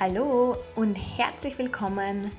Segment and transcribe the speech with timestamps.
[0.00, 2.30] Hallo und herzlich willkommen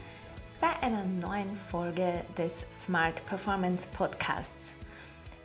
[0.62, 4.78] bei einer neuen Folge des Smart Performance Podcasts.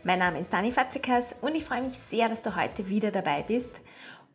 [0.04, 3.42] Mein Name ist Dani Fatzikas und ich freue mich sehr, dass du heute wieder dabei
[3.42, 3.80] bist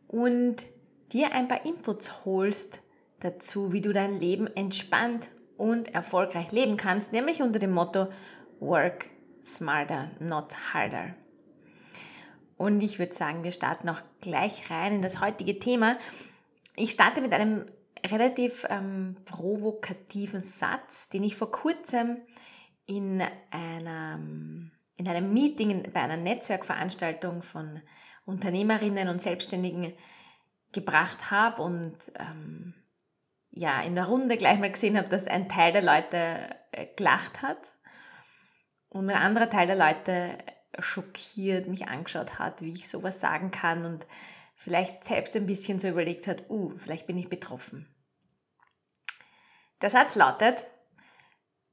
[0.08, 0.66] und
[1.12, 2.82] dir ein paar Inputs holst
[3.20, 8.08] dazu, wie du dein Leben entspannt und erfolgreich leben kannst, nämlich unter dem Motto
[8.58, 9.08] Work
[9.42, 11.14] Smarter, not harder.
[12.58, 15.96] Und ich würde sagen, wir starten auch gleich rein in das heutige Thema.
[16.80, 17.66] Ich starte mit einem
[18.06, 22.22] relativ ähm, provokativen Satz, den ich vor kurzem
[22.86, 24.18] in, einer,
[24.96, 27.82] in einem Meeting bei einer Netzwerkveranstaltung von
[28.24, 29.92] Unternehmerinnen und Selbstständigen
[30.72, 32.72] gebracht habe und ähm,
[33.50, 36.16] ja, in der Runde gleich mal gesehen habe, dass ein Teil der Leute
[36.72, 37.74] äh, gelacht hat
[38.88, 40.38] und ein anderer Teil der Leute
[40.78, 44.06] schockiert mich angeschaut hat, wie ich sowas sagen kann und
[44.60, 47.88] vielleicht selbst ein bisschen so überlegt hat, uh, vielleicht bin ich betroffen.
[49.80, 50.66] Der Satz lautet,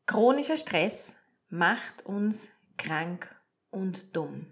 [0.05, 1.17] chronischer Stress
[1.49, 3.29] macht uns krank
[3.71, 4.47] und dumm.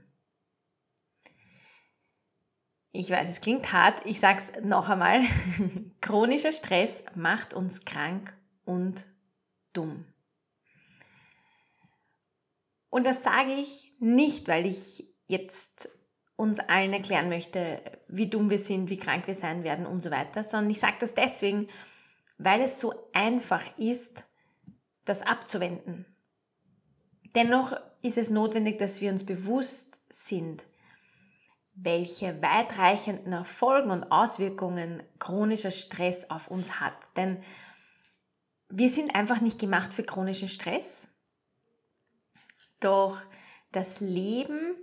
[2.91, 5.21] Ich weiß, es klingt hart, ich sage es noch einmal.
[6.01, 9.07] Chronischer Stress macht uns krank und
[9.71, 10.05] dumm.
[12.89, 15.89] Und das sage ich nicht, weil ich jetzt
[16.35, 20.11] uns allen erklären möchte, wie dumm wir sind, wie krank wir sein werden und so
[20.11, 21.67] weiter, sondern ich sage das deswegen,
[22.37, 24.25] weil es so einfach ist,
[25.05, 26.05] das abzuwenden.
[27.35, 30.63] Dennoch ist es notwendig, dass wir uns bewusst sind,
[31.75, 36.95] welche weitreichenden Folgen und Auswirkungen chronischer Stress auf uns hat.
[37.17, 37.39] Denn
[38.69, 41.09] wir sind einfach nicht gemacht für chronischen Stress.
[42.79, 43.17] Doch
[43.71, 44.75] das Leben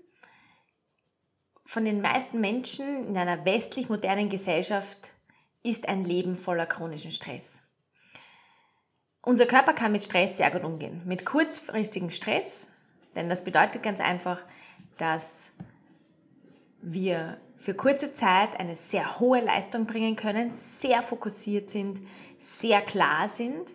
[1.64, 5.10] von den meisten Menschen in einer westlich modernen Gesellschaft
[5.62, 7.62] ist ein Leben voller chronischen Stress.
[9.24, 11.02] Unser Körper kann mit Stress sehr gut umgehen.
[11.04, 12.70] Mit kurzfristigem Stress,
[13.14, 14.40] denn das bedeutet ganz einfach,
[14.96, 15.52] dass
[16.80, 22.00] wir für kurze Zeit eine sehr hohe Leistung bringen können, sehr fokussiert sind,
[22.40, 23.70] sehr klar sind,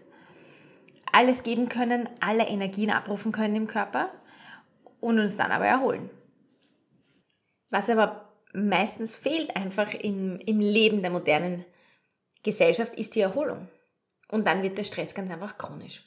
[1.13, 4.11] alles geben können, alle Energien abrufen können im Körper
[4.99, 6.09] und uns dann aber erholen.
[7.69, 11.65] Was aber meistens fehlt einfach im, im Leben der modernen
[12.43, 13.67] Gesellschaft ist die Erholung.
[14.29, 16.03] Und dann wird der Stress ganz einfach chronisch.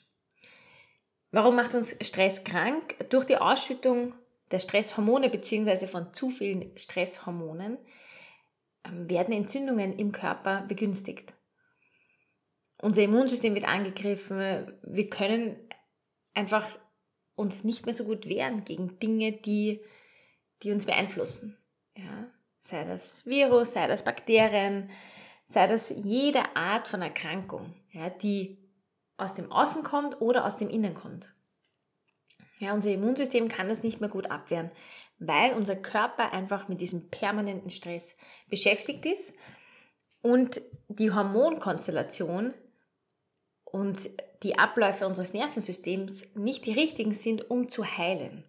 [1.32, 2.96] Warum macht uns Stress krank?
[3.10, 4.14] Durch die Ausschüttung
[4.50, 5.86] der Stresshormone bzw.
[5.86, 7.78] von zu vielen Stresshormonen
[8.84, 11.34] ähm, werden Entzündungen im Körper begünstigt.
[12.82, 14.72] Unser Immunsystem wird angegriffen.
[14.82, 15.56] Wir können
[16.34, 16.66] einfach
[17.36, 19.80] uns nicht mehr so gut wehren gegen Dinge, die,
[20.62, 21.56] die uns beeinflussen.
[21.96, 22.28] Ja?
[22.60, 24.90] Sei das Virus, sei das Bakterien,
[25.46, 28.58] sei das jede Art von Erkrankung, ja, die
[29.16, 31.28] aus dem Außen kommt oder aus dem Innen kommt.
[32.58, 34.70] Ja, unser Immunsystem kann das nicht mehr gut abwehren,
[35.18, 38.14] weil unser Körper einfach mit diesem permanenten Stress
[38.48, 39.32] beschäftigt ist
[40.22, 42.52] und die Hormonkonstellation
[43.64, 44.10] und
[44.42, 48.44] die Abläufe unseres Nervensystems nicht die richtigen sind, um zu heilen.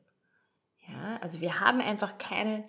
[0.88, 2.66] Ja, also wir haben einfach keine,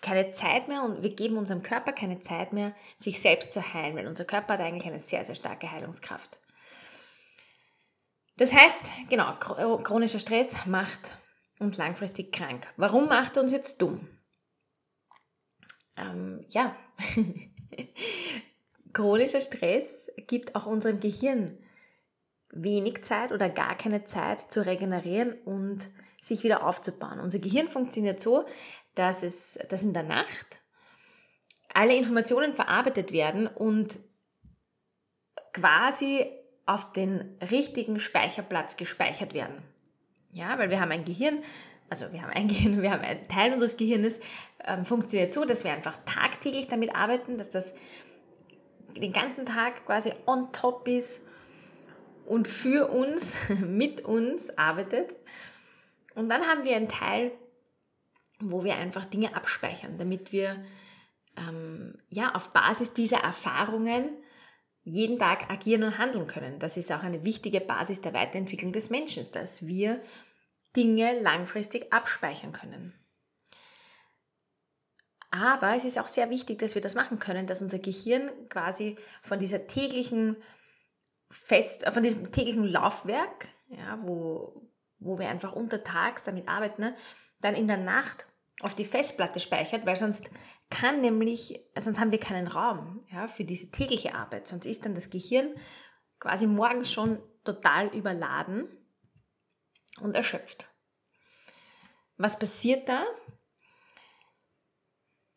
[0.00, 3.96] keine Zeit mehr und wir geben unserem Körper keine Zeit mehr, sich selbst zu heilen,
[3.96, 6.38] weil unser Körper hat eigentlich eine sehr, sehr starke Heilungskraft.
[8.36, 11.16] Das heißt, genau, chronischer Stress macht
[11.60, 12.66] uns langfristig krank.
[12.76, 14.08] Warum macht er uns jetzt dumm?
[15.96, 16.74] Ähm, ja,
[18.92, 21.58] chronischer Stress gibt auch unserem Gehirn
[22.54, 25.90] wenig Zeit oder gar keine Zeit zu regenerieren und
[26.22, 27.20] sich wieder aufzubauen.
[27.20, 28.46] Unser Gehirn funktioniert so,
[28.94, 30.62] dass, es, dass in der Nacht
[31.74, 33.98] alle Informationen verarbeitet werden und
[35.52, 36.26] quasi
[36.66, 39.62] auf den richtigen Speicherplatz gespeichert werden.
[40.32, 41.42] Ja, weil wir haben ein Gehirn,
[41.90, 44.20] also wir haben ein Gehirn, wir haben einen Teil unseres Gehirnes,
[44.64, 47.74] ähm, funktioniert so, dass wir einfach tagtäglich damit arbeiten, dass das
[48.96, 51.23] den ganzen Tag quasi on top ist
[52.26, 55.14] und für uns, mit uns arbeitet.
[56.14, 57.32] Und dann haben wir einen Teil,
[58.40, 60.62] wo wir einfach Dinge abspeichern, damit wir
[61.36, 64.08] ähm, ja auf Basis dieser Erfahrungen
[64.82, 66.58] jeden Tag agieren und handeln können.
[66.58, 70.00] Das ist auch eine wichtige Basis der Weiterentwicklung des Menschen, dass wir
[70.76, 72.92] Dinge langfristig abspeichern können.
[75.30, 78.96] Aber es ist auch sehr wichtig, dass wir das machen können, dass unser Gehirn quasi
[79.20, 80.36] von dieser täglichen
[81.34, 86.96] Fest, von diesem täglichen Laufwerk, ja, wo, wo wir einfach untertags damit arbeiten, ne,
[87.40, 88.26] dann in der Nacht
[88.60, 90.30] auf die Festplatte speichert, weil sonst
[90.70, 94.46] kann nämlich, sonst haben wir keinen Raum ja, für diese tägliche Arbeit.
[94.46, 95.54] Sonst ist dann das Gehirn
[96.20, 98.68] quasi morgens schon total überladen
[100.00, 100.68] und erschöpft.
[102.16, 103.04] Was passiert da?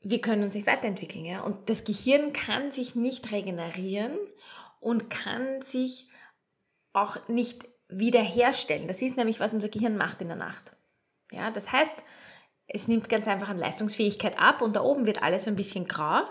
[0.02, 1.42] Wir können uns nicht weiterentwickeln, ja.
[1.42, 4.16] Und das Gehirn kann sich nicht regenerieren
[4.80, 6.08] und kann sich
[6.94, 8.88] auch nicht wiederherstellen.
[8.88, 10.72] Das ist nämlich, was unser Gehirn macht in der Nacht.
[11.32, 12.04] Ja, das heißt,
[12.68, 15.86] es nimmt ganz einfach an Leistungsfähigkeit ab und da oben wird alles so ein bisschen
[15.86, 16.22] grau,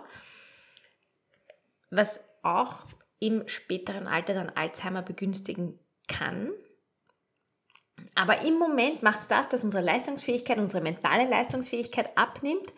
[1.90, 2.86] was auch
[3.18, 5.78] im späteren Alter dann Alzheimer begünstigen
[6.08, 6.52] kann.
[8.14, 12.72] Aber im Moment macht es das, dass unsere Leistungsfähigkeit, unsere mentale Leistungsfähigkeit abnimmt,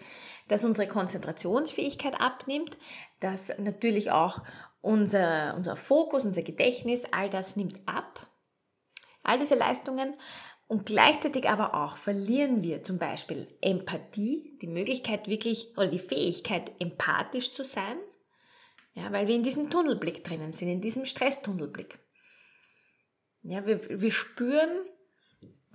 [0.47, 2.77] dass unsere Konzentrationsfähigkeit abnimmt,
[3.19, 4.43] dass natürlich auch
[4.89, 8.27] unser, unser Fokus, unser Gedächtnis, all das nimmt ab.
[9.23, 10.15] All diese Leistungen.
[10.67, 16.73] Und gleichzeitig aber auch verlieren wir zum Beispiel Empathie, die Möglichkeit wirklich oder die Fähigkeit,
[16.81, 17.99] empathisch zu sein,
[18.95, 21.99] ja, weil wir in diesem Tunnelblick drinnen sind, in diesem Stresstunnelblick.
[23.43, 24.71] Ja, wir, wir spüren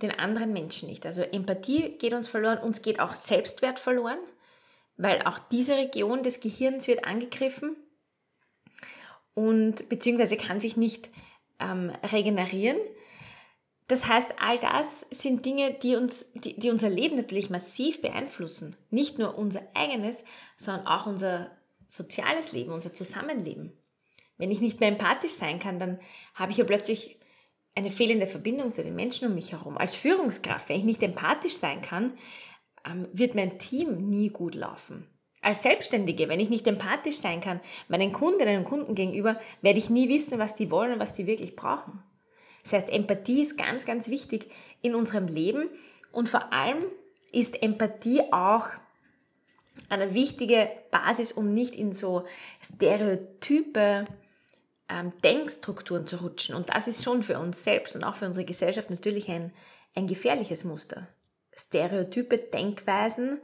[0.02, 1.06] den anderen Menschen nicht.
[1.06, 4.18] Also Empathie geht uns verloren, uns geht auch Selbstwert verloren,
[4.96, 7.76] weil auch diese Region des Gehirns wird angegriffen
[9.34, 11.10] und beziehungsweise kann sich nicht
[11.60, 12.78] ähm, regenerieren.
[13.86, 18.76] Das heißt, all das sind Dinge, die, uns, die, die unser Leben natürlich massiv beeinflussen.
[18.90, 20.24] Nicht nur unser eigenes,
[20.56, 21.50] sondern auch unser
[21.86, 23.72] soziales Leben, unser Zusammenleben.
[24.38, 25.98] Wenn ich nicht mehr empathisch sein kann, dann
[26.34, 27.18] habe ich ja plötzlich
[27.74, 29.76] eine fehlende Verbindung zu den Menschen um mich herum.
[29.76, 32.14] Als Führungskraft, wenn ich nicht empathisch sein kann,
[32.86, 35.06] ähm, wird mein Team nie gut laufen.
[35.44, 39.90] Als Selbstständige, wenn ich nicht empathisch sein kann, meinen Kundinnen und Kunden gegenüber, werde ich
[39.90, 42.02] nie wissen, was die wollen und was die wirklich brauchen.
[42.62, 44.48] Das heißt, Empathie ist ganz, ganz wichtig
[44.80, 45.68] in unserem Leben
[46.12, 46.82] und vor allem
[47.30, 48.68] ist Empathie auch
[49.90, 52.24] eine wichtige Basis, um nicht in so
[52.62, 54.06] Stereotype
[54.88, 56.54] ähm, Denkstrukturen zu rutschen.
[56.54, 59.52] Und das ist schon für uns selbst und auch für unsere Gesellschaft natürlich ein,
[59.94, 61.06] ein gefährliches Muster.
[61.54, 63.40] Stereotype Denkweisen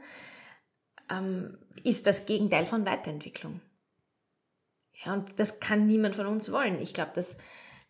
[1.11, 3.61] ähm, ist das Gegenteil von Weiterentwicklung.
[5.03, 6.79] Ja, und das kann niemand von uns wollen.
[6.79, 7.37] Ich glaube, dass,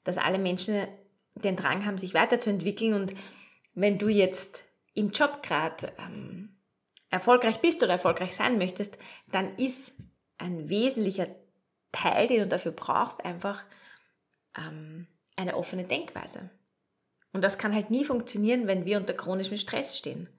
[0.03, 0.87] dass alle Menschen
[1.35, 2.93] den Drang haben, sich weiterzuentwickeln.
[2.93, 3.13] Und
[3.73, 4.63] wenn du jetzt
[4.93, 6.57] im Job gerade ähm,
[7.09, 8.97] erfolgreich bist oder erfolgreich sein möchtest,
[9.27, 9.93] dann ist
[10.37, 11.27] ein wesentlicher
[11.91, 13.63] Teil, den du dafür brauchst, einfach
[14.57, 16.49] ähm, eine offene Denkweise.
[17.33, 20.29] Und das kann halt nie funktionieren, wenn wir unter chronischem Stress stehen.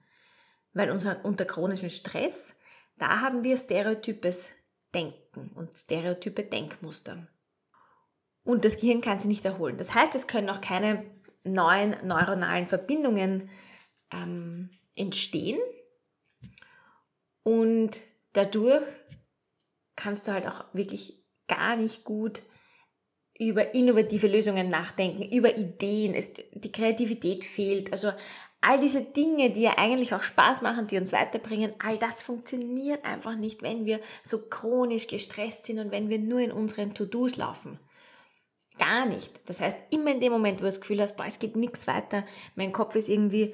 [0.73, 2.55] Weil unser, unter chronischem Stress,
[2.97, 4.51] da haben wir stereotypes
[4.93, 7.27] Denken und stereotype Denkmuster.
[8.43, 9.77] Und das Gehirn kann sie nicht erholen.
[9.77, 11.03] Das heißt, es können auch keine
[11.43, 13.49] neuen neuronalen Verbindungen
[14.13, 15.59] ähm, entstehen.
[17.43, 18.01] Und
[18.33, 18.85] dadurch
[19.95, 22.41] kannst du halt auch wirklich gar nicht gut
[23.39, 27.91] über innovative Lösungen nachdenken, über Ideen, es, die Kreativität fehlt.
[27.91, 28.11] Also
[28.63, 33.03] all diese Dinge, die ja eigentlich auch Spaß machen, die uns weiterbringen, all das funktioniert
[33.03, 37.35] einfach nicht, wenn wir so chronisch gestresst sind und wenn wir nur in unseren To-Dos
[37.35, 37.77] laufen.
[38.79, 39.41] Gar nicht.
[39.47, 41.87] Das heißt, immer in dem Moment, wo du das Gefühl hast, boah, es geht nichts
[41.87, 42.23] weiter,
[42.55, 43.53] mein Kopf ist irgendwie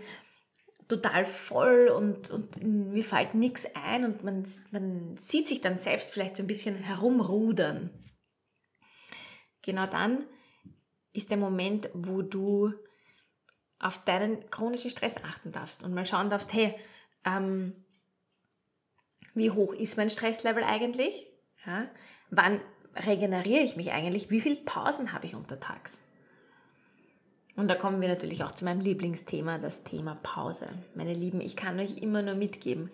[0.88, 6.12] total voll und, und mir fällt nichts ein und man, man sieht sich dann selbst
[6.12, 7.90] vielleicht so ein bisschen herumrudern.
[9.64, 10.24] Genau dann
[11.14, 12.74] ist der Moment, wo du
[13.80, 16.76] auf deinen chronischen Stress achten darfst und mal schauen darfst, hey,
[17.26, 17.74] ähm,
[19.34, 21.28] wie hoch ist mein Stresslevel eigentlich?
[21.66, 21.88] Ja?
[22.30, 22.60] Wann
[22.96, 24.30] regeneriere ich mich eigentlich?
[24.30, 26.02] Wie viele Pausen habe ich untertags?
[27.56, 30.68] Und da kommen wir natürlich auch zu meinem Lieblingsthema, das Thema Pause.
[30.96, 32.90] Meine Lieben, ich kann euch immer nur mitgeben,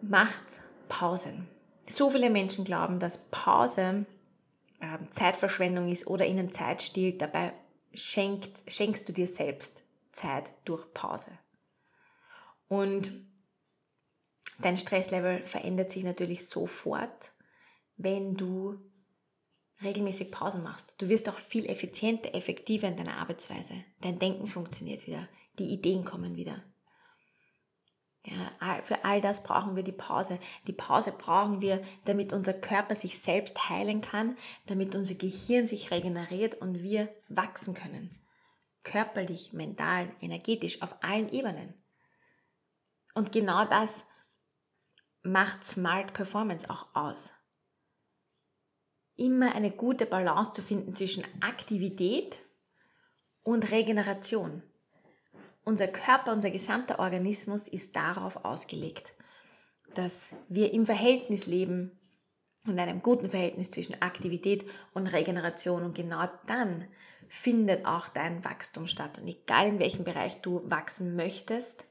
[0.00, 1.46] macht Pausen.
[1.88, 4.06] So viele Menschen glauben, dass Pause
[4.80, 7.20] äh, Zeitverschwendung ist oder ihnen Zeit stiehlt.
[7.20, 7.52] Dabei
[7.96, 11.30] schenkt, schenkst du dir selbst Zeit durch Pause.
[12.68, 13.12] Und
[14.58, 17.32] dein Stresslevel verändert sich natürlich sofort,
[17.96, 18.78] wenn du
[19.82, 20.94] regelmäßig Pausen machst.
[20.98, 23.74] Du wirst auch viel effizienter, effektiver in deiner Arbeitsweise.
[24.00, 25.28] Dein Denken funktioniert wieder.
[25.58, 26.62] Die Ideen kommen wieder.
[28.26, 30.38] Ja, für all das brauchen wir die Pause.
[30.66, 35.90] Die Pause brauchen wir, damit unser Körper sich selbst heilen kann, damit unser Gehirn sich
[35.90, 38.10] regeneriert und wir wachsen können.
[38.82, 41.74] Körperlich, mental, energetisch, auf allen Ebenen.
[43.14, 44.04] Und genau das
[45.22, 47.32] macht Smart Performance auch aus
[49.16, 52.44] immer eine gute Balance zu finden zwischen Aktivität
[53.42, 54.62] und Regeneration.
[55.66, 59.14] Unser Körper, unser gesamter Organismus ist darauf ausgelegt,
[59.94, 61.90] dass wir im Verhältnis leben
[62.66, 65.82] und einem guten Verhältnis zwischen Aktivität und Regeneration.
[65.82, 66.86] Und genau dann
[67.28, 69.18] findet auch dein Wachstum statt.
[69.18, 71.84] Und egal in welchem Bereich du wachsen möchtest,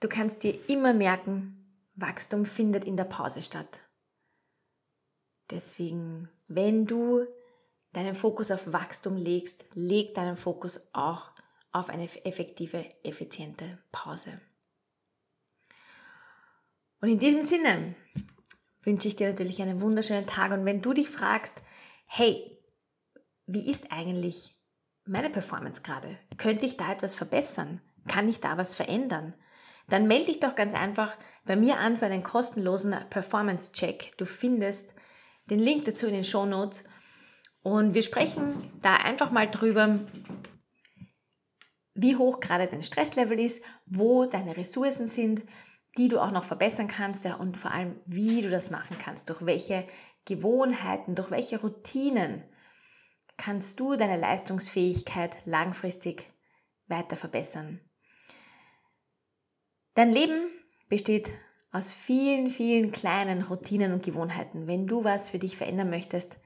[0.00, 3.82] du kannst dir immer merken, Wachstum findet in der Pause statt.
[5.50, 7.26] Deswegen, wenn du
[7.92, 11.30] deinen Fokus auf Wachstum legst, leg deinen Fokus auch
[11.72, 14.40] auf eine effektive, effiziente Pause.
[17.00, 17.94] Und in diesem Sinne
[18.82, 20.52] wünsche ich dir natürlich einen wunderschönen Tag.
[20.52, 21.62] Und wenn du dich fragst,
[22.06, 22.58] hey,
[23.46, 24.54] wie ist eigentlich
[25.04, 26.18] meine Performance gerade?
[26.36, 27.80] Könnte ich da etwas verbessern?
[28.08, 29.34] Kann ich da was verändern?
[29.88, 34.16] Dann melde dich doch ganz einfach bei mir an für einen kostenlosen Performance-Check.
[34.16, 34.94] Du findest
[35.50, 36.84] den Link dazu in den Show Notes.
[37.62, 39.98] Und wir sprechen da einfach mal drüber,
[41.94, 45.42] wie hoch gerade dein Stresslevel ist, wo deine Ressourcen sind,
[45.98, 49.28] die du auch noch verbessern kannst ja, und vor allem, wie du das machen kannst,
[49.28, 49.84] durch welche
[50.24, 52.44] Gewohnheiten, durch welche Routinen
[53.36, 56.24] kannst du deine Leistungsfähigkeit langfristig
[56.86, 57.80] weiter verbessern.
[59.94, 60.48] Dein Leben
[60.88, 61.30] besteht
[61.72, 64.66] aus vielen, vielen kleinen Routinen und Gewohnheiten.
[64.66, 66.38] Wenn du was für dich verändern möchtest,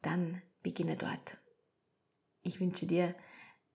[0.00, 1.38] dann beginne dort.
[2.42, 3.14] Ich wünsche dir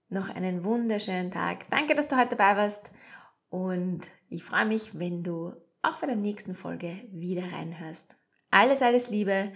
[0.09, 1.69] noch einen wunderschönen Tag.
[1.69, 2.91] Danke, dass du heute dabei warst
[3.49, 8.17] und ich freue mich, wenn du auch bei der nächsten Folge wieder reinhörst.
[8.51, 9.51] Alles, alles Liebe,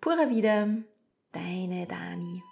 [0.00, 0.68] pura wieder,
[1.32, 2.42] deine Dani.